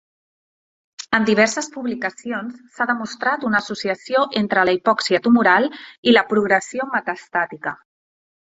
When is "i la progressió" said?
6.13-6.89